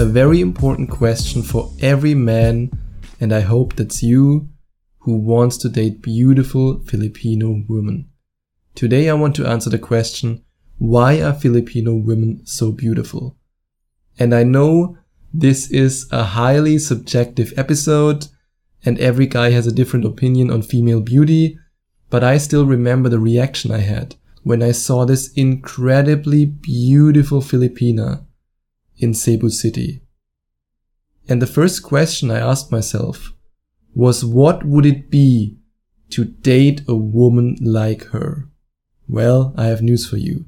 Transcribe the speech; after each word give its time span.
a 0.00 0.04
very 0.04 0.40
important 0.40 0.90
question 0.90 1.42
for 1.42 1.72
every 1.80 2.14
man, 2.14 2.70
and 3.20 3.32
I 3.32 3.40
hope 3.40 3.74
that's 3.74 4.02
you 4.02 4.48
who 4.98 5.16
wants 5.16 5.56
to 5.58 5.68
date 5.68 6.02
beautiful 6.02 6.80
Filipino 6.84 7.64
women. 7.68 8.08
Today, 8.74 9.08
I 9.08 9.14
want 9.14 9.34
to 9.36 9.46
answer 9.46 9.70
the 9.70 9.78
question 9.78 10.44
why 10.78 11.20
are 11.20 11.34
Filipino 11.34 11.96
women 11.96 12.46
so 12.46 12.70
beautiful? 12.70 13.36
And 14.18 14.32
I 14.32 14.44
know 14.44 14.96
this 15.34 15.70
is 15.70 16.06
a 16.12 16.22
highly 16.22 16.78
subjective 16.78 17.52
episode, 17.56 18.28
and 18.84 18.98
every 19.00 19.26
guy 19.26 19.50
has 19.50 19.66
a 19.66 19.72
different 19.72 20.04
opinion 20.04 20.50
on 20.50 20.62
female 20.62 21.00
beauty 21.00 21.58
but 22.10 22.24
I 22.24 22.38
still 22.38 22.64
remember 22.64 23.08
the 23.08 23.18
reaction 23.18 23.70
I 23.70 23.78
had 23.78 24.14
when 24.42 24.62
I 24.62 24.72
saw 24.72 25.04
this 25.04 25.32
incredibly 25.34 26.46
beautiful 26.46 27.40
Filipina 27.40 28.24
in 28.98 29.14
Cebu 29.14 29.50
City. 29.50 30.02
And 31.28 31.42
the 31.42 31.46
first 31.46 31.82
question 31.82 32.30
I 32.30 32.38
asked 32.38 32.72
myself 32.72 33.32
was 33.94 34.24
what 34.24 34.64
would 34.64 34.86
it 34.86 35.10
be 35.10 35.58
to 36.10 36.24
date 36.24 36.82
a 36.88 36.94
woman 36.94 37.56
like 37.60 38.04
her? 38.06 38.48
Well, 39.08 39.54
I 39.56 39.66
have 39.66 39.82
news 39.82 40.08
for 40.08 40.16
you. 40.16 40.46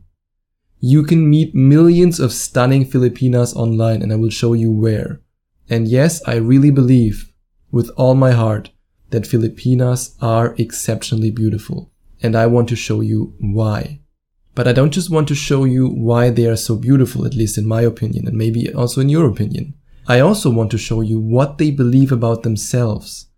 You 0.78 1.02
can 1.02 1.28
meet 1.28 1.54
millions 1.54 2.18
of 2.18 2.32
stunning 2.32 2.86
Filipinas 2.86 3.54
online 3.54 4.02
and 4.02 4.12
I 4.12 4.16
will 4.16 4.30
show 4.30 4.54
you 4.54 4.70
where. 4.72 5.20
And 5.68 5.86
yes, 5.86 6.22
I 6.26 6.36
really 6.36 6.70
believe 6.70 7.32
with 7.70 7.90
all 7.96 8.14
my 8.14 8.32
heart 8.32 8.70
that 9.10 9.26
Filipinas 9.26 10.16
are 10.20 10.54
exceptionally 10.56 11.30
beautiful. 11.30 11.92
And 12.22 12.34
I 12.34 12.46
want 12.46 12.68
to 12.70 12.76
show 12.76 13.00
you 13.00 13.34
why. 13.40 13.99
But 14.60 14.68
I 14.68 14.74
don't 14.74 14.92
just 14.92 15.08
want 15.08 15.26
to 15.28 15.34
show 15.34 15.64
you 15.64 15.88
why 15.88 16.28
they 16.28 16.44
are 16.44 16.54
so 16.54 16.76
beautiful, 16.76 17.24
at 17.24 17.32
least 17.32 17.56
in 17.56 17.66
my 17.66 17.80
opinion, 17.80 18.28
and 18.28 18.36
maybe 18.36 18.70
also 18.74 19.00
in 19.00 19.08
your 19.08 19.26
opinion. 19.26 19.72
I 20.06 20.20
also 20.20 20.50
want 20.50 20.70
to 20.72 20.76
show 20.76 21.00
you 21.00 21.18
what 21.18 21.56
they 21.56 21.70
believe 21.70 22.12
about 22.12 22.42
themselves 22.42 23.28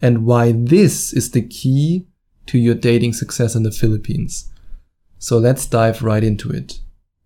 and 0.00 0.24
why 0.24 0.52
this 0.52 1.12
is 1.12 1.32
the 1.32 1.42
key 1.42 2.06
to 2.46 2.58
your 2.58 2.74
dating 2.74 3.12
success 3.12 3.54
in 3.54 3.62
the 3.62 3.70
Philippines. 3.70 4.50
So 5.18 5.36
let's 5.36 5.66
dive 5.66 6.02
right 6.02 6.24
into 6.24 6.50
it. 6.50 6.80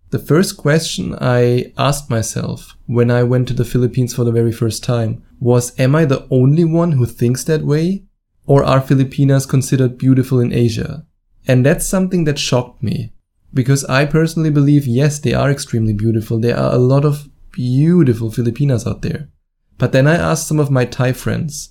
The 0.09 0.19
first 0.19 0.57
question 0.57 1.15
I 1.21 1.71
asked 1.77 2.09
myself 2.09 2.75
when 2.87 3.09
I 3.09 3.23
went 3.23 3.47
to 3.47 3.53
the 3.53 3.63
Philippines 3.63 4.13
for 4.13 4.25
the 4.25 4.33
very 4.33 4.51
first 4.51 4.83
time 4.83 5.23
was 5.39 5.79
Am 5.79 5.95
I 5.95 6.03
the 6.03 6.27
only 6.29 6.65
one 6.65 6.91
who 6.91 7.05
thinks 7.05 7.45
that 7.45 7.63
way? 7.63 8.03
Or 8.45 8.65
are 8.65 8.81
Filipinas 8.81 9.45
considered 9.45 9.97
beautiful 9.97 10.41
in 10.41 10.51
Asia? 10.51 11.05
And 11.47 11.65
that's 11.65 11.87
something 11.87 12.25
that 12.25 12.37
shocked 12.37 12.83
me. 12.83 13.13
Because 13.55 13.83
I 13.85 14.05
personally 14.05 14.51
believe, 14.51 14.85
yes, 14.85 15.17
they 15.17 15.33
are 15.33 15.49
extremely 15.49 15.93
beautiful. 15.93 16.37
There 16.37 16.57
are 16.57 16.73
a 16.73 16.77
lot 16.77 17.05
of 17.05 17.29
beautiful 17.51 18.29
Filipinas 18.29 18.85
out 18.85 19.01
there. 19.01 19.29
But 19.77 19.93
then 19.93 20.05
I 20.05 20.15
asked 20.15 20.47
some 20.47 20.59
of 20.59 20.69
my 20.69 20.85
Thai 20.85 21.13
friends, 21.13 21.69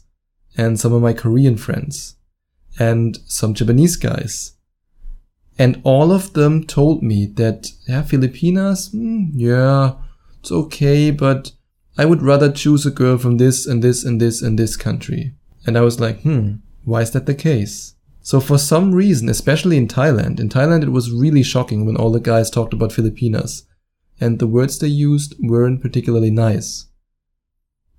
and 0.56 0.80
some 0.80 0.92
of 0.92 1.02
my 1.02 1.12
Korean 1.12 1.56
friends, 1.56 2.16
and 2.78 3.18
some 3.26 3.54
Japanese 3.54 3.96
guys. 3.96 4.54
And 5.58 5.80
all 5.84 6.10
of 6.10 6.32
them 6.32 6.64
told 6.64 7.02
me 7.02 7.26
that, 7.36 7.68
yeah, 7.86 8.02
Filipinas, 8.02 8.90
mm, 8.90 9.28
yeah, 9.32 9.92
it's 10.40 10.50
okay, 10.50 11.10
but 11.10 11.52
I 11.96 12.06
would 12.06 12.22
rather 12.22 12.50
choose 12.50 12.84
a 12.84 12.90
girl 12.90 13.18
from 13.18 13.36
this 13.36 13.66
and 13.66 13.82
this 13.82 14.04
and 14.04 14.20
this 14.20 14.42
and 14.42 14.58
this 14.58 14.76
country. 14.76 15.34
And 15.66 15.78
I 15.78 15.82
was 15.82 16.00
like, 16.00 16.22
hmm, 16.22 16.56
why 16.84 17.02
is 17.02 17.12
that 17.12 17.26
the 17.26 17.34
case? 17.34 17.93
So 18.24 18.40
for 18.40 18.56
some 18.56 18.94
reason, 18.94 19.28
especially 19.28 19.76
in 19.76 19.86
Thailand, 19.86 20.40
in 20.40 20.48
Thailand 20.48 20.82
it 20.82 20.88
was 20.88 21.12
really 21.12 21.42
shocking 21.42 21.84
when 21.84 21.94
all 21.94 22.10
the 22.10 22.18
guys 22.18 22.48
talked 22.48 22.72
about 22.72 22.90
Filipinas. 22.90 23.66
And 24.18 24.38
the 24.38 24.46
words 24.46 24.78
they 24.78 24.86
used 24.86 25.34
weren't 25.40 25.82
particularly 25.82 26.30
nice. 26.30 26.86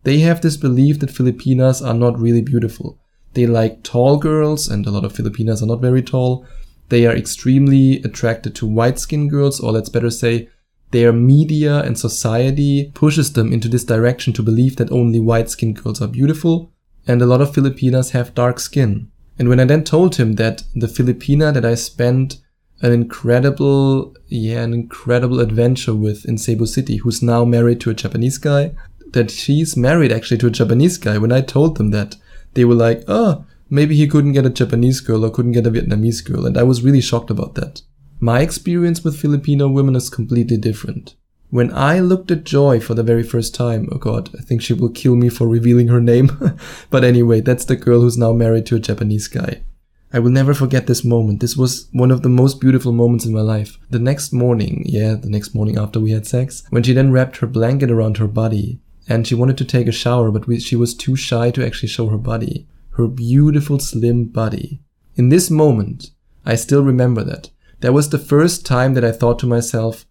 They 0.01 0.19
have 0.21 0.41
this 0.41 0.57
belief 0.57 0.99
that 0.99 1.11
Filipinas 1.11 1.79
are 1.79 1.93
not 1.93 2.17
really 2.17 2.41
beautiful. 2.41 2.99
They 3.33 3.45
like 3.45 3.83
tall 3.83 4.17
girls, 4.17 4.67
and 4.67 4.87
a 4.87 4.89
lot 4.89 5.05
of 5.05 5.13
Filipinas 5.13 5.61
are 5.61 5.67
not 5.67 5.81
very 5.81 6.01
tall. 6.01 6.43
They 6.89 7.05
are 7.05 7.15
extremely 7.15 8.01
attracted 8.01 8.55
to 8.55 8.65
white 8.65 8.97
skinned 8.97 9.29
girls, 9.29 9.59
or 9.59 9.73
let's 9.73 9.89
better 9.89 10.09
say, 10.09 10.49
their 10.89 11.13
media 11.13 11.83
and 11.83 11.99
society 11.99 12.91
pushes 12.95 13.33
them 13.33 13.53
into 13.53 13.67
this 13.67 13.83
direction 13.83 14.33
to 14.33 14.41
believe 14.41 14.77
that 14.77 14.91
only 14.91 15.19
white 15.19 15.51
skinned 15.51 15.83
girls 15.83 16.01
are 16.01 16.07
beautiful, 16.07 16.71
and 17.05 17.21
a 17.21 17.27
lot 17.27 17.41
of 17.41 17.53
Filipinas 17.53 18.11
have 18.11 18.33
dark 18.33 18.59
skin. 18.59 19.11
And 19.37 19.49
when 19.49 19.59
I 19.59 19.65
then 19.65 19.83
told 19.83 20.15
him 20.15 20.33
that 20.33 20.63
the 20.73 20.87
Filipina 20.87 21.53
that 21.53 21.65
I 21.65 21.75
spent 21.75 22.37
an 22.81 22.91
incredible, 22.91 24.15
yeah, 24.27 24.61
an 24.61 24.73
incredible 24.73 25.39
adventure 25.39 25.93
with 25.93 26.25
in 26.25 26.37
Cebu 26.37 26.65
City, 26.65 26.97
who's 26.97 27.21
now 27.21 27.45
married 27.45 27.81
to 27.81 27.89
a 27.89 27.93
Japanese 27.93 28.37
guy, 28.37 28.71
that 29.11 29.31
she's 29.31 29.77
married 29.77 30.11
actually 30.11 30.37
to 30.39 30.47
a 30.47 30.51
Japanese 30.51 30.97
guy. 30.97 31.17
When 31.17 31.31
I 31.31 31.41
told 31.41 31.77
them 31.77 31.91
that, 31.91 32.15
they 32.53 32.65
were 32.65 32.75
like, 32.75 33.03
oh, 33.07 33.45
maybe 33.69 33.95
he 33.95 34.07
couldn't 34.07 34.33
get 34.33 34.45
a 34.45 34.49
Japanese 34.49 35.01
girl 35.01 35.25
or 35.25 35.29
couldn't 35.29 35.53
get 35.53 35.67
a 35.67 35.71
Vietnamese 35.71 36.23
girl. 36.23 36.45
And 36.45 36.57
I 36.57 36.63
was 36.63 36.83
really 36.83 37.01
shocked 37.01 37.29
about 37.29 37.55
that. 37.55 37.81
My 38.19 38.41
experience 38.41 39.03
with 39.03 39.19
Filipino 39.19 39.67
women 39.67 39.95
is 39.95 40.09
completely 40.09 40.57
different. 40.57 41.15
When 41.55 41.73
I 41.73 42.01
looked 42.01 42.31
at 42.31 42.43
Joy 42.43 42.81
for 42.81 42.95
the 42.95 43.01
very 43.01 43.23
first 43.23 43.55
time, 43.55 43.87
oh 43.89 43.97
god, 43.97 44.29
I 44.37 44.41
think 44.41 44.61
she 44.61 44.73
will 44.73 44.89
kill 44.89 45.15
me 45.15 45.29
for 45.29 45.47
revealing 45.47 45.87
her 45.87 46.01
name. 46.01 46.57
but 46.89 47.05
anyway, 47.05 47.39
that's 47.39 47.63
the 47.63 47.77
girl 47.77 48.01
who's 48.01 48.17
now 48.17 48.33
married 48.33 48.65
to 48.65 48.75
a 48.75 48.79
Japanese 48.79 49.29
guy. 49.29 49.63
I 50.11 50.19
will 50.19 50.31
never 50.31 50.53
forget 50.53 50.85
this 50.85 51.05
moment. 51.05 51.39
This 51.39 51.55
was 51.55 51.87
one 51.93 52.11
of 52.11 52.23
the 52.23 52.27
most 52.27 52.59
beautiful 52.59 52.91
moments 52.91 53.25
in 53.25 53.31
my 53.31 53.39
life. 53.39 53.77
The 53.89 53.99
next 53.99 54.33
morning, 54.33 54.83
yeah, 54.85 55.13
the 55.13 55.29
next 55.29 55.55
morning 55.55 55.77
after 55.77 55.97
we 55.97 56.11
had 56.11 56.27
sex, 56.27 56.63
when 56.71 56.83
she 56.83 56.91
then 56.91 57.13
wrapped 57.13 57.37
her 57.37 57.47
blanket 57.47 57.89
around 57.89 58.17
her 58.17 58.27
body 58.27 58.81
and 59.07 59.25
she 59.25 59.33
wanted 59.33 59.57
to 59.59 59.63
take 59.63 59.87
a 59.87 59.93
shower, 59.93 60.31
but 60.31 60.47
we, 60.47 60.59
she 60.59 60.75
was 60.75 60.93
too 60.93 61.15
shy 61.15 61.51
to 61.51 61.65
actually 61.65 61.87
show 61.87 62.09
her 62.09 62.17
body. 62.17 62.67
Her 62.97 63.07
beautiful, 63.07 63.79
slim 63.79 64.25
body. 64.25 64.81
In 65.15 65.29
this 65.29 65.49
moment, 65.49 66.11
I 66.45 66.55
still 66.55 66.83
remember 66.83 67.23
that. 67.23 67.49
That 67.79 67.93
was 67.93 68.09
the 68.09 68.19
first 68.19 68.65
time 68.65 68.93
that 68.95 69.05
I 69.05 69.13
thought 69.13 69.39
to 69.39 69.47
myself, 69.47 70.05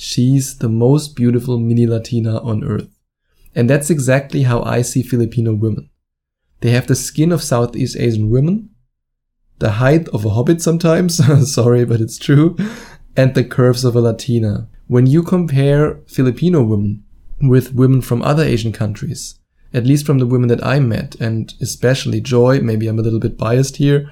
she's 0.00 0.56
the 0.56 0.68
most 0.68 1.14
beautiful 1.14 1.58
mini 1.58 1.86
Latina 1.86 2.38
on 2.38 2.64
earth. 2.64 2.88
And 3.54 3.68
that's 3.68 3.90
exactly 3.90 4.44
how 4.44 4.62
I 4.62 4.80
see 4.80 5.02
Filipino 5.02 5.52
women. 5.52 5.90
They 6.60 6.70
have 6.70 6.86
the 6.86 6.96
skin 6.96 7.32
of 7.32 7.42
Southeast 7.42 7.98
Asian 7.98 8.30
women, 8.30 8.70
the 9.58 9.72
height 9.72 10.08
of 10.08 10.24
a 10.24 10.30
hobbit 10.30 10.62
sometimes, 10.62 11.20
sorry, 11.52 11.84
but 11.84 12.00
it's 12.00 12.16
true, 12.16 12.56
and 13.14 13.34
the 13.34 13.44
curves 13.44 13.84
of 13.84 13.94
a 13.94 14.00
Latina. 14.00 14.68
When 14.86 15.06
you 15.06 15.22
compare 15.22 16.00
Filipino 16.06 16.62
women 16.62 17.04
with 17.42 17.74
women 17.74 18.00
from 18.00 18.22
other 18.22 18.42
Asian 18.42 18.72
countries, 18.72 19.38
at 19.74 19.84
least 19.84 20.06
from 20.06 20.18
the 20.18 20.26
women 20.26 20.48
that 20.48 20.64
I 20.64 20.80
met, 20.80 21.14
and 21.16 21.52
especially 21.60 22.22
Joy, 22.22 22.60
maybe 22.60 22.88
I'm 22.88 22.98
a 22.98 23.02
little 23.02 23.20
bit 23.20 23.36
biased 23.36 23.76
here, 23.76 24.10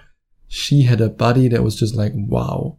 she 0.49 0.83
had 0.83 1.01
a 1.01 1.09
body 1.09 1.49
that 1.49 1.65
was 1.65 1.77
just 1.77 1.95
like, 1.95 2.13
wow. 2.15 2.77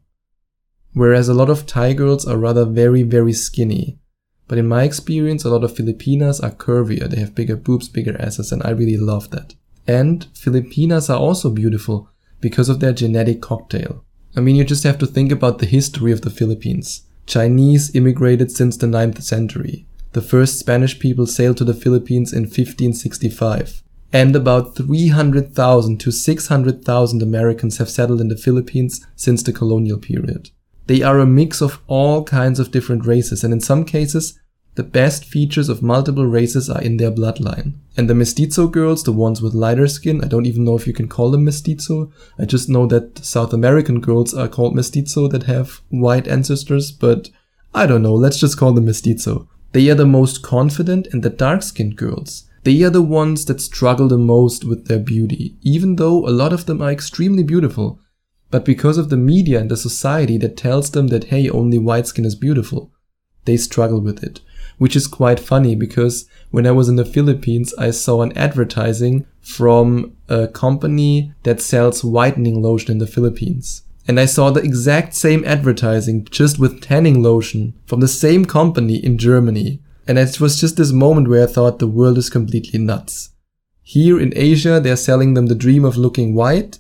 Whereas 0.94 1.30
a 1.30 1.34
lot 1.34 1.50
of 1.50 1.66
Thai 1.66 1.94
girls 1.94 2.26
are 2.28 2.38
rather 2.38 2.66
very, 2.66 3.04
very 3.04 3.34
skinny. 3.34 4.00
But 4.48 4.58
in 4.58 4.68
my 4.68 4.84
experience, 4.84 5.46
a 5.46 5.50
lot 5.50 5.64
of 5.64 5.76
Filipinas 5.76 6.40
are 6.40 6.52
curvier. 6.52 7.08
They 7.08 7.20
have 7.20 7.36
bigger 7.36 7.56
boobs, 7.56 7.88
bigger 7.88 8.20
asses, 8.20 8.52
and 8.52 8.64
I 8.64 8.72
really 8.72 8.98
love 8.98 9.30
that. 9.30 9.54
And 9.88 10.28
Filipinas 10.34 11.10
are 11.10 11.20
also 11.20 11.50
beautiful 11.52 12.10
because 12.42 12.70
of 12.70 12.80
their 12.80 12.94
genetic 12.94 13.42
cocktail. 13.42 14.04
I 14.36 14.42
mean, 14.42 14.56
you 14.56 14.64
just 14.64 14.84
have 14.84 14.98
to 15.00 15.08
think 15.08 15.32
about 15.32 15.60
the 15.60 15.66
history 15.66 16.12
of 16.12 16.22
the 16.22 16.30
Philippines. 16.30 17.04
Chinese 17.26 17.96
immigrated 17.96 18.52
since 18.52 18.76
the 18.76 18.88
9th 18.88 19.22
century. 19.22 19.86
The 20.14 20.22
first 20.22 20.58
Spanish 20.58 20.98
people 20.98 21.28
sailed 21.28 21.58
to 21.58 21.64
the 21.64 21.74
Philippines 21.76 22.34
in 22.34 22.44
1565. 22.44 23.84
And 24.12 24.36
about 24.36 24.76
300,000 24.76 26.00
to 26.00 26.12
600,000 26.12 27.22
Americans 27.22 27.78
have 27.78 27.90
settled 27.90 28.20
in 28.20 28.30
the 28.30 28.36
Philippines 28.36 29.06
since 29.16 29.44
the 29.44 29.54
colonial 29.54 30.00
period. 30.00 30.50
They 30.90 31.04
are 31.04 31.20
a 31.20 31.26
mix 31.28 31.62
of 31.62 31.84
all 31.86 32.24
kinds 32.24 32.60
of 32.60 32.72
different 32.72 33.06
races, 33.06 33.44
and 33.44 33.54
in 33.54 33.60
some 33.60 33.86
cases, 33.86 34.40
the 34.74 34.82
best 34.82 35.24
features 35.24 35.70
of 35.70 35.84
multiple 35.84 36.26
races 36.26 36.68
are 36.68 36.82
in 36.82 36.98
their 36.98 37.12
bloodline. 37.12 37.74
And 37.96 38.10
the 38.10 38.16
mestizo 38.16 38.66
girls, 38.66 39.04
the 39.04 39.12
ones 39.12 39.40
with 39.40 39.54
lighter 39.54 39.86
skin, 39.88 40.24
I 40.24 40.28
don't 40.28 40.48
even 40.48 40.64
know 40.64 40.76
if 40.76 40.88
you 40.88 40.94
can 40.94 41.08
call 41.08 41.30
them 41.30 41.46
mestizo. 41.46 42.12
I 42.40 42.46
just 42.46 42.70
know 42.70 42.88
that 42.88 43.24
South 43.24 43.54
American 43.54 44.02
girls 44.02 44.34
are 44.34 44.48
called 44.48 44.74
mestizo 44.74 45.28
that 45.28 45.44
have 45.44 45.80
white 45.90 46.28
ancestors, 46.28 46.92
but 46.92 47.30
I 47.72 47.86
don't 47.86 48.02
know, 48.02 48.16
let's 48.16 48.40
just 48.40 48.58
call 48.58 48.74
them 48.74 48.86
mestizo. 48.86 49.48
They 49.74 49.92
are 49.92 49.96
the 49.96 50.08
most 50.08 50.42
confident 50.42 51.06
and 51.12 51.22
the 51.22 51.30
dark 51.30 51.62
skinned 51.62 51.98
girls. 51.98 52.50
They 52.64 52.82
are 52.82 52.90
the 52.90 53.04
ones 53.04 53.46
that 53.46 53.62
struggle 53.62 54.08
the 54.08 54.18
most 54.18 54.66
with 54.66 54.88
their 54.88 54.98
beauty, 54.98 55.56
even 55.62 55.98
though 55.98 56.28
a 56.28 56.34
lot 56.34 56.52
of 56.52 56.66
them 56.66 56.82
are 56.82 56.92
extremely 56.92 57.44
beautiful. 57.44 58.00
But 58.52 58.66
because 58.66 58.98
of 58.98 59.10
the 59.10 59.18
media 59.18 59.60
and 59.60 59.70
the 59.70 59.78
society 59.78 60.38
that 60.40 60.58
tells 60.58 60.92
them 60.92 61.08
that 61.08 61.26
hey, 61.26 61.50
only 61.50 61.78
white 61.78 62.08
skin 62.08 62.26
is 62.26 62.36
beautiful, 62.36 62.92
they 63.46 63.58
struggle 63.58 64.02
with 64.02 64.24
it. 64.24 64.42
Which 64.78 64.96
is 64.96 65.08
quite 65.08 65.40
funny 65.40 65.76
because 65.76 66.26
when 66.52 66.66
I 66.66 66.72
was 66.72 66.88
in 66.88 66.96
the 66.96 67.06
Philippines, 67.06 67.74
I 67.78 67.92
saw 67.92 68.22
an 68.22 68.36
advertising 68.38 69.26
from 69.42 70.16
a 70.30 70.48
company 70.48 71.34
that 71.44 71.62
sells 71.62 72.04
whitening 72.04 72.62
lotion 72.62 72.94
in 72.94 72.98
the 72.98 73.08
Philippines. 73.08 73.84
And 74.08 74.20
I 74.20 74.26
saw 74.26 74.50
the 74.50 74.62
exact 74.62 75.14
same 75.14 75.44
advertising 75.46 76.26
just 76.32 76.58
with 76.58 76.82
tanning 76.82 77.22
lotion 77.22 77.74
from 77.86 78.00
the 78.00 78.08
same 78.08 78.46
company 78.46 78.96
in 78.96 79.18
Germany. 79.18 79.82
And 80.08 80.18
it 80.18 80.40
was 80.40 80.60
just 80.60 80.78
this 80.78 80.92
moment 80.92 81.28
where 81.28 81.44
I 81.44 81.46
thought 81.46 81.78
the 81.78 81.88
world 81.88 82.18
is 82.18 82.30
completely 82.30 82.80
nuts. 82.80 83.30
Here 83.84 84.20
in 84.20 84.34
Asia, 84.36 84.80
they're 84.80 84.96
selling 84.96 85.34
them 85.34 85.48
the 85.48 85.56
dream 85.56 85.86
of 85.86 85.98
looking 85.98 86.34
white. 86.34 86.79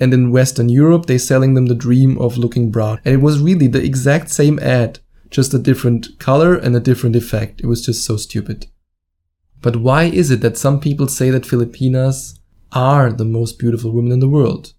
And 0.00 0.14
in 0.14 0.30
Western 0.30 0.68
Europe, 0.68 1.06
they're 1.06 1.18
selling 1.18 1.54
them 1.54 1.66
the 1.66 1.74
dream 1.74 2.18
of 2.18 2.38
looking 2.38 2.70
brown. 2.70 3.00
And 3.04 3.14
it 3.14 3.20
was 3.20 3.40
really 3.40 3.66
the 3.66 3.82
exact 3.82 4.30
same 4.30 4.58
ad, 4.60 5.00
just 5.30 5.52
a 5.54 5.58
different 5.58 6.18
color 6.18 6.54
and 6.54 6.76
a 6.76 6.80
different 6.80 7.16
effect. 7.16 7.60
It 7.60 7.66
was 7.66 7.84
just 7.84 8.04
so 8.04 8.16
stupid. 8.16 8.66
But 9.60 9.76
why 9.76 10.04
is 10.04 10.30
it 10.30 10.40
that 10.42 10.56
some 10.56 10.78
people 10.80 11.08
say 11.08 11.30
that 11.30 11.46
Filipinas 11.46 12.38
are 12.72 13.12
the 13.12 13.24
most 13.24 13.58
beautiful 13.58 13.90
women 13.90 14.12
in 14.12 14.20
the 14.20 14.28
world? 14.28 14.72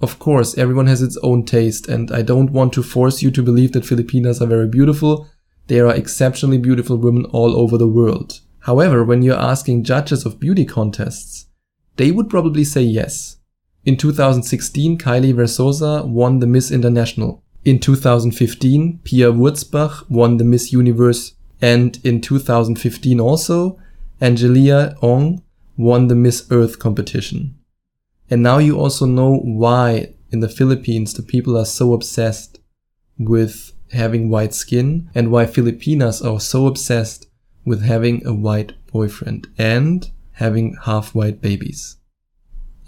Of 0.00 0.18
course, 0.18 0.58
everyone 0.58 0.88
has 0.88 1.02
its 1.02 1.16
own 1.22 1.44
taste, 1.44 1.88
and 1.88 2.10
I 2.10 2.22
don't 2.22 2.50
want 2.50 2.72
to 2.72 2.82
force 2.82 3.22
you 3.22 3.30
to 3.30 3.42
believe 3.42 3.72
that 3.72 3.86
Filipinas 3.86 4.42
are 4.42 4.46
very 4.46 4.66
beautiful. 4.66 5.28
There 5.68 5.86
are 5.86 5.94
exceptionally 5.94 6.58
beautiful 6.58 6.96
women 6.96 7.24
all 7.26 7.56
over 7.56 7.78
the 7.78 7.86
world. 7.86 8.40
However, 8.60 9.04
when 9.04 9.22
you're 9.22 9.38
asking 9.38 9.84
judges 9.84 10.26
of 10.26 10.40
beauty 10.40 10.64
contests, 10.64 11.46
they 11.96 12.10
would 12.10 12.28
probably 12.28 12.64
say 12.64 12.82
yes. 12.82 13.36
In 13.84 13.98
2016, 13.98 14.96
Kylie 14.96 15.34
Verzosa 15.34 16.06
won 16.06 16.38
the 16.38 16.46
Miss 16.46 16.70
International. 16.70 17.42
In 17.66 17.78
2015, 17.78 19.00
Pia 19.04 19.30
Wurtzbach 19.30 20.08
won 20.08 20.38
the 20.38 20.44
Miss 20.44 20.72
Universe. 20.72 21.34
And 21.60 21.98
in 22.02 22.22
2015 22.22 23.20
also, 23.20 23.78
Angelia 24.22 24.96
Ong 25.02 25.42
won 25.76 26.08
the 26.08 26.14
Miss 26.14 26.46
Earth 26.50 26.78
competition. 26.78 27.58
And 28.30 28.42
now 28.42 28.56
you 28.56 28.80
also 28.80 29.04
know 29.04 29.36
why 29.36 30.14
in 30.30 30.40
the 30.40 30.48
Philippines 30.48 31.12
the 31.12 31.22
people 31.22 31.56
are 31.58 31.66
so 31.66 31.92
obsessed 31.92 32.60
with 33.18 33.72
having 33.92 34.30
white 34.30 34.54
skin 34.54 35.10
and 35.14 35.30
why 35.30 35.44
Filipinas 35.44 36.22
are 36.22 36.40
so 36.40 36.66
obsessed 36.66 37.26
with 37.66 37.82
having 37.82 38.26
a 38.26 38.32
white 38.32 38.72
boyfriend 38.86 39.48
and 39.58 40.10
having 40.32 40.76
half 40.84 41.14
white 41.14 41.42
babies. 41.42 41.98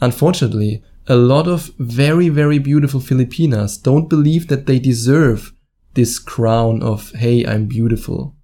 Unfortunately, 0.00 0.82
a 1.08 1.16
lot 1.16 1.46
of 1.46 1.72
very, 1.78 2.28
very 2.28 2.58
beautiful 2.58 3.00
Filipinas 3.00 3.78
don't 3.78 4.08
believe 4.08 4.48
that 4.48 4.66
they 4.66 4.78
deserve 4.78 5.52
this 5.94 6.18
crown 6.18 6.82
of, 6.82 7.12
hey, 7.12 7.44
I'm 7.46 7.66
beautiful. 7.66 8.34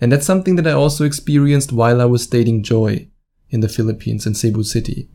And 0.00 0.12
that's 0.12 0.26
something 0.26 0.56
that 0.56 0.66
I 0.66 0.72
also 0.72 1.04
experienced 1.04 1.72
while 1.72 2.00
I 2.00 2.04
was 2.04 2.26
dating 2.26 2.62
Joy 2.62 3.08
in 3.50 3.60
the 3.60 3.68
Philippines 3.68 4.26
in 4.26 4.34
Cebu 4.34 4.62
City. 4.62 5.08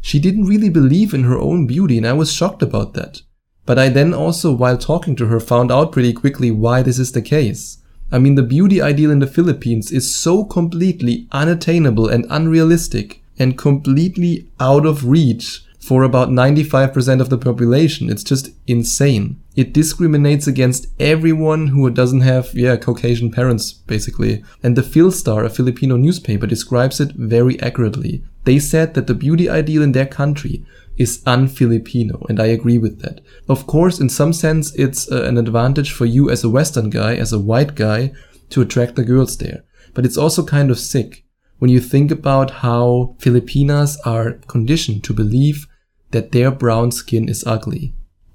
She 0.00 0.18
didn't 0.18 0.46
really 0.46 0.70
believe 0.70 1.12
in 1.12 1.24
her 1.24 1.38
own 1.38 1.66
beauty 1.66 1.98
and 1.98 2.06
I 2.06 2.12
was 2.12 2.32
shocked 2.32 2.62
about 2.62 2.94
that. 2.94 3.22
But 3.66 3.78
I 3.78 3.88
then 3.90 4.14
also, 4.14 4.52
while 4.52 4.78
talking 4.78 5.16
to 5.16 5.26
her, 5.26 5.40
found 5.40 5.70
out 5.70 5.92
pretty 5.92 6.12
quickly 6.12 6.50
why 6.50 6.82
this 6.82 6.98
is 6.98 7.12
the 7.12 7.20
case. 7.20 7.78
I 8.10 8.18
mean, 8.18 8.34
the 8.34 8.42
beauty 8.42 8.80
ideal 8.80 9.10
in 9.10 9.18
the 9.18 9.26
Philippines 9.26 9.92
is 9.92 10.14
so 10.14 10.44
completely 10.44 11.28
unattainable 11.32 12.08
and 12.08 12.24
unrealistic 12.30 13.22
and 13.38 13.58
completely 13.58 14.48
out 14.60 14.86
of 14.86 15.06
reach 15.08 15.62
for 15.80 16.02
about 16.02 16.28
95% 16.28 17.20
of 17.20 17.30
the 17.30 17.38
population. 17.38 18.10
It's 18.10 18.24
just 18.24 18.50
insane. 18.66 19.42
It 19.56 19.72
discriminates 19.72 20.46
against 20.46 20.88
everyone 21.00 21.68
who 21.68 21.88
doesn't 21.90 22.20
have, 22.20 22.50
yeah, 22.52 22.76
Caucasian 22.76 23.30
parents, 23.30 23.72
basically. 23.72 24.44
And 24.62 24.76
the 24.76 24.82
Philstar, 24.82 25.44
a 25.44 25.48
Filipino 25.48 25.96
newspaper, 25.96 26.46
describes 26.46 27.00
it 27.00 27.12
very 27.12 27.58
accurately. 27.60 28.22
They 28.44 28.58
said 28.58 28.94
that 28.94 29.06
the 29.06 29.14
beauty 29.14 29.48
ideal 29.48 29.82
in 29.82 29.92
their 29.92 30.06
country 30.06 30.64
is 30.98 31.22
un-Filipino, 31.26 32.26
and 32.28 32.40
I 32.40 32.46
agree 32.46 32.78
with 32.78 33.00
that. 33.02 33.20
Of 33.48 33.66
course, 33.66 34.00
in 34.00 34.08
some 34.08 34.32
sense, 34.32 34.74
it's 34.74 35.10
uh, 35.10 35.22
an 35.22 35.38
advantage 35.38 35.92
for 35.92 36.06
you 36.06 36.28
as 36.28 36.42
a 36.42 36.50
Western 36.50 36.90
guy, 36.90 37.14
as 37.14 37.32
a 37.32 37.38
white 37.38 37.76
guy, 37.76 38.12
to 38.50 38.60
attract 38.60 38.96
the 38.96 39.04
girls 39.04 39.38
there. 39.38 39.64
But 39.94 40.04
it's 40.04 40.18
also 40.18 40.44
kind 40.44 40.70
of 40.70 40.78
sick 40.78 41.24
when 41.58 41.70
you 41.70 41.80
think 41.80 42.10
about 42.10 42.50
how 42.62 43.16
Filipinas 43.18 43.98
are 44.04 44.32
conditioned 44.46 45.04
to 45.04 45.12
believe 45.12 45.66
that 46.10 46.32
their 46.32 46.50
brown 46.50 46.90
skin 46.90 47.28
is 47.28 47.44
ugly. 47.46 47.92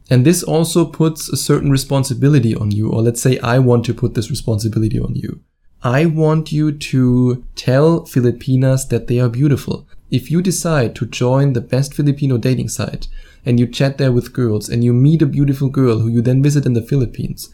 And 0.09 0.25
this 0.25 0.43
also 0.43 0.85
puts 0.85 1.29
a 1.29 1.37
certain 1.37 1.71
responsibility 1.71 2.53
on 2.53 2.71
you, 2.71 2.89
or 2.89 3.01
let's 3.01 3.21
say 3.21 3.39
I 3.39 3.59
want 3.59 3.85
to 3.85 3.93
put 3.93 4.13
this 4.13 4.29
responsibility 4.29 4.99
on 4.99 5.15
you. 5.15 5.41
I 5.81 6.05
want 6.05 6.51
you 6.51 6.71
to 6.71 7.43
tell 7.55 8.05
Filipinas 8.05 8.87
that 8.87 9.07
they 9.07 9.19
are 9.19 9.29
beautiful. 9.29 9.87
If 10.11 10.29
you 10.29 10.41
decide 10.41 10.95
to 10.95 11.05
join 11.05 11.53
the 11.53 11.61
best 11.61 11.93
Filipino 11.93 12.37
dating 12.37 12.69
site 12.69 13.07
and 13.45 13.59
you 13.59 13.67
chat 13.67 13.97
there 13.97 14.11
with 14.11 14.33
girls 14.33 14.69
and 14.69 14.83
you 14.83 14.93
meet 14.93 15.21
a 15.21 15.25
beautiful 15.25 15.69
girl 15.69 15.99
who 15.99 16.09
you 16.09 16.21
then 16.21 16.43
visit 16.43 16.65
in 16.65 16.73
the 16.73 16.81
Philippines, 16.81 17.53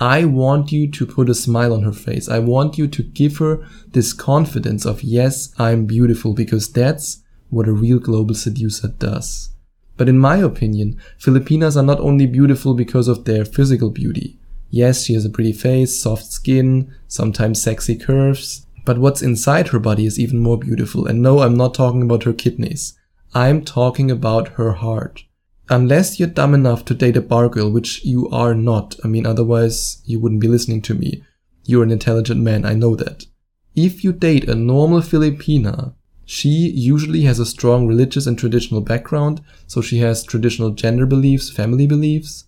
I 0.00 0.24
want 0.24 0.70
you 0.70 0.88
to 0.90 1.06
put 1.06 1.28
a 1.28 1.34
smile 1.34 1.72
on 1.72 1.82
her 1.82 1.92
face. 1.92 2.28
I 2.28 2.38
want 2.38 2.78
you 2.78 2.86
to 2.86 3.02
give 3.02 3.38
her 3.38 3.66
this 3.88 4.12
confidence 4.12 4.86
of, 4.86 5.02
yes, 5.02 5.52
I'm 5.58 5.86
beautiful 5.86 6.34
because 6.34 6.72
that's 6.72 7.22
what 7.50 7.66
a 7.66 7.72
real 7.72 7.98
global 7.98 8.34
seducer 8.34 8.88
does. 8.88 9.50
But 9.96 10.08
in 10.08 10.18
my 10.18 10.36
opinion, 10.36 11.00
Filipinas 11.18 11.76
are 11.76 11.82
not 11.82 11.98
only 11.98 12.26
beautiful 12.26 12.74
because 12.74 13.08
of 13.08 13.24
their 13.24 13.44
physical 13.44 13.90
beauty. 13.90 14.38
Yes, 14.70 15.04
she 15.04 15.14
has 15.14 15.24
a 15.24 15.30
pretty 15.30 15.52
face, 15.52 16.00
soft 16.00 16.26
skin, 16.26 16.94
sometimes 17.08 17.60
sexy 17.60 17.96
curves, 17.96 18.66
but 18.84 18.98
what's 18.98 19.22
inside 19.22 19.68
her 19.68 19.80
body 19.80 20.06
is 20.06 20.20
even 20.20 20.38
more 20.38 20.58
beautiful. 20.58 21.06
And 21.06 21.20
no, 21.20 21.40
I'm 21.40 21.56
not 21.56 21.74
talking 21.74 22.02
about 22.02 22.22
her 22.22 22.32
kidneys. 22.32 22.96
I'm 23.34 23.64
talking 23.64 24.10
about 24.10 24.48
her 24.50 24.74
heart. 24.74 25.24
Unless 25.70 26.18
you're 26.18 26.28
dumb 26.28 26.54
enough 26.54 26.84
to 26.86 26.94
date 26.94 27.16
a 27.16 27.20
bar 27.20 27.48
girl, 27.48 27.70
which 27.70 28.04
you 28.04 28.28
are 28.30 28.54
not. 28.54 28.96
I 29.04 29.08
mean, 29.08 29.26
otherwise 29.26 30.02
you 30.04 30.18
wouldn't 30.18 30.40
be 30.40 30.48
listening 30.48 30.82
to 30.82 30.94
me. 30.94 31.22
You're 31.64 31.82
an 31.82 31.90
intelligent 31.90 32.40
man, 32.40 32.64
I 32.64 32.74
know 32.74 32.96
that. 32.96 33.26
If 33.74 34.02
you 34.02 34.12
date 34.12 34.48
a 34.48 34.54
normal 34.54 35.00
Filipina, 35.00 35.94
she 36.24 36.48
usually 36.48 37.22
has 37.22 37.38
a 37.38 37.46
strong 37.46 37.86
religious 37.86 38.26
and 38.26 38.38
traditional 38.38 38.80
background, 38.80 39.42
so 39.66 39.80
she 39.80 39.98
has 39.98 40.22
traditional 40.22 40.70
gender 40.70 41.06
beliefs, 41.06 41.50
family 41.50 41.86
beliefs. 41.86 42.44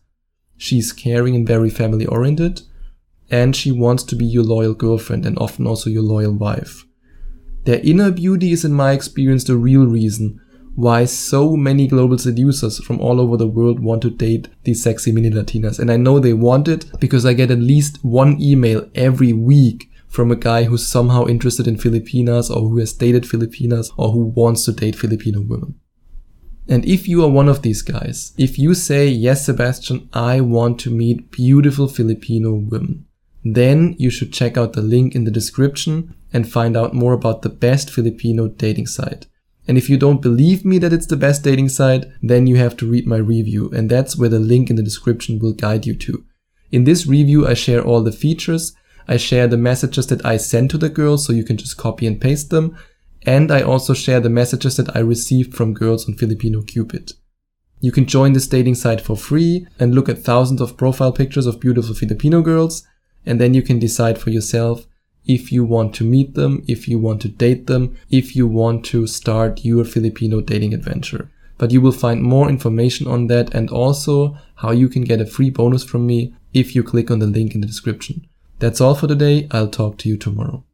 She's 0.57 0.93
caring 0.93 1.35
and 1.35 1.47
very 1.47 1.71
family 1.71 2.07
oriented 2.07 2.63
and 3.31 3.55
she 3.55 3.71
wants 3.71 4.03
to 4.03 4.17
be 4.17 4.27
your 4.27 4.43
loyal 4.43 4.75
girlfriend 4.75 5.25
and 5.25 5.39
often 5.39 5.67
also 5.67 5.89
your 5.89 6.03
loyal 6.03 6.33
wife. 6.33 6.85
Their 7.65 7.81
inner 7.81 8.11
beauty 8.11 8.53
is 8.53 8.65
in 8.65 8.73
my 8.73 8.93
experience 8.93 9.45
the 9.45 9.57
real 9.57 9.87
reason 9.87 10.41
why 10.75 11.05
so 11.05 11.57
many 11.57 11.87
global 11.87 12.19
seducers 12.19 12.83
from 12.85 13.01
all 13.01 13.21
over 13.21 13.37
the 13.37 13.47
world 13.47 13.81
want 13.81 14.03
to 14.03 14.11
date 14.11 14.49
these 14.65 14.83
sexy 14.83 15.13
mini 15.13 15.31
Latinas. 15.31 15.79
And 15.79 15.91
I 15.91 15.97
know 15.97 16.19
they 16.19 16.33
want 16.33 16.69
it 16.69 16.87
because 17.01 17.27
I 17.27 17.33
get 17.33 17.51
at 17.51 17.59
least 17.59 17.99
one 18.03 18.41
email 18.41 18.89
every 18.95 19.33
week 19.33 19.91
from 20.09 20.31
a 20.31 20.37
guy 20.37 20.65
who's 20.65 20.87
somehow 20.87 21.27
interested 21.27 21.69
in 21.69 21.79
Filipinas 21.79 22.51
or 22.51 22.69
who 22.69 22.79
has 22.79 22.93
dated 22.93 23.27
Filipinas 23.27 23.91
or 23.97 24.13
who 24.13 24.25
wants 24.25 24.65
to 24.65 24.73
date 24.73 24.97
Filipino 24.97 25.41
women. 25.41 25.79
And 26.69 26.85
if 26.85 27.09
you 27.09 27.25
are 27.25 27.31
one 27.31 27.49
of 27.49 27.63
these 27.63 27.83
guys, 27.83 28.33
if 28.39 28.59
you 28.59 28.75
say, 28.75 29.09
yes, 29.09 29.47
Sebastian, 29.47 30.09
I 30.13 30.41
want 30.41 30.79
to 30.81 30.91
meet 30.91 31.33
beautiful 31.33 31.89
Filipino 31.89 32.55
women, 32.55 33.07
then 33.45 33.97
you 33.99 34.11
should 34.11 34.33
check 34.33 34.57
out 34.57 34.75
the 34.75 34.83
link 34.83 35.15
in 35.15 35.25
the 35.25 35.31
description 35.31 36.15
and 36.33 36.51
find 36.51 36.77
out 36.77 36.95
more 36.95 37.13
about 37.13 37.43
the 37.43 37.49
best 37.49 37.91
Filipino 37.91 38.49
dating 38.49 38.87
site. 38.87 39.27
And 39.71 39.79
if 39.79 39.89
you 39.89 39.97
don't 39.97 40.21
believe 40.21 40.65
me 40.65 40.79
that 40.79 40.93
it's 40.93 41.07
the 41.07 41.17
best 41.17 41.45
dating 41.45 41.69
site, 41.69 42.05
then 42.21 42.49
you 42.49 42.57
have 42.57 42.77
to 42.79 42.91
read 42.91 43.07
my 43.07 43.19
review, 43.19 43.71
and 43.71 43.89
that's 43.89 44.17
where 44.17 44.29
the 44.29 44.41
link 44.41 44.69
in 44.69 44.75
the 44.75 44.83
description 44.83 45.39
will 45.39 45.53
guide 45.53 45.87
you 45.87 45.95
to. 45.95 46.25
In 46.73 46.83
this 46.83 47.07
review, 47.07 47.47
I 47.47 47.55
share 47.55 47.81
all 47.81 48.03
the 48.03 48.11
features, 48.11 48.75
I 49.07 49.17
share 49.17 49.47
the 49.47 49.57
messages 49.57 50.09
that 50.09 50.27
I 50.27 50.39
send 50.39 50.71
to 50.71 50.79
the 50.79 50.89
girls 50.89 51.25
so 51.25 51.33
you 51.33 51.45
can 51.45 51.57
just 51.57 51.77
copy 51.77 52.05
and 52.09 52.21
paste 52.21 52.51
them, 52.51 52.77
and 53.23 53.53
I 53.53 53.63
also 53.63 53.95
share 53.95 54.19
the 54.19 54.29
messages 54.29 54.77
that 54.77 54.97
I 54.97 54.99
received 54.99 55.55
from 55.55 55.73
girls 55.73 56.09
on 56.09 56.17
Filipino 56.17 56.63
Cupid. 56.63 57.13
You 57.79 57.93
can 57.93 58.07
join 58.07 58.33
this 58.33 58.49
dating 58.49 58.75
site 58.75 59.01
for 59.01 59.17
free 59.17 59.69
and 59.79 59.95
look 59.95 60.09
at 60.09 60.19
thousands 60.19 60.61
of 60.61 60.77
profile 60.77 61.13
pictures 61.13 61.47
of 61.47 61.61
beautiful 61.61 61.95
Filipino 61.95 62.43
girls, 62.43 62.85
and 63.25 63.41
then 63.41 63.55
you 63.55 63.63
can 63.63 63.79
decide 63.79 64.19
for 64.19 64.31
yourself 64.31 64.89
if 65.25 65.53
you 65.53 65.65
want 65.65 65.95
to 65.95 66.05
meet 66.05 66.35
them, 66.35 66.63
if 66.67 66.89
you 66.89 66.99
want 66.99 67.21
to 67.23 67.29
date 67.29 67.67
them, 67.67 67.97
if 68.11 68.35
you 68.35 68.47
want 68.47 68.85
to 68.87 69.07
start 69.07 69.65
your 69.65 69.85
Filipino 69.85 70.41
dating 70.41 70.75
adventure. 70.75 71.31
But 71.59 71.71
you 71.71 71.81
will 71.81 71.93
find 71.93 72.23
more 72.23 72.49
information 72.49 73.07
on 73.07 73.27
that 73.27 73.55
and 73.55 73.71
also 73.71 74.39
how 74.57 74.71
you 74.71 74.89
can 74.89 75.05
get 75.05 75.21
a 75.21 75.27
free 75.27 75.51
bonus 75.51 75.85
from 75.85 76.07
me 76.07 76.35
if 76.55 76.75
you 76.75 76.83
click 76.83 77.11
on 77.11 77.19
the 77.19 77.27
link 77.27 77.55
in 77.55 77.61
the 77.61 77.67
description. 77.67 78.27
That's 78.59 78.81
all 78.81 78.95
for 78.95 79.07
today. 79.07 79.47
I'll 79.51 79.69
talk 79.69 79.99
to 79.99 80.09
you 80.09 80.17
tomorrow. 80.17 80.65